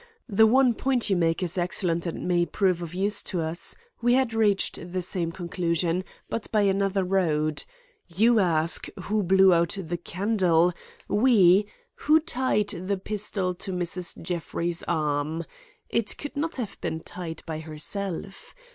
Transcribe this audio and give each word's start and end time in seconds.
The 0.27 0.47
one 0.47 0.73
point 0.73 1.11
you 1.11 1.15
make 1.15 1.43
is 1.43 1.59
excellent 1.59 2.07
and 2.07 2.27
may 2.27 2.47
prove 2.47 2.81
of 2.81 2.95
use 2.95 3.21
to 3.21 3.39
us. 3.39 3.75
We 4.01 4.15
had 4.15 4.33
reached 4.33 4.91
the 4.93 5.01
same 5.03 5.31
conclusion, 5.31 6.03
but 6.27 6.51
by 6.51 6.63
another 6.63 7.03
road. 7.03 7.63
You 8.07 8.39
ask, 8.39 8.87
'Who 9.01 9.21
blew 9.21 9.53
out 9.53 9.77
the 9.79 9.97
candle?' 9.97 10.73
We, 11.07 11.67
'Who 11.97 12.19
tied 12.19 12.69
the 12.69 12.97
pistol 12.97 13.53
to 13.53 13.71
Mrs. 13.71 14.19
Jeffrey's 14.19 14.81
arm?' 14.87 15.45
It 15.87 16.17
could 16.17 16.35
not 16.35 16.55
have 16.55 16.81
been 16.81 17.01
tied 17.01 17.43
by 17.45 17.59
herself. 17.59 18.55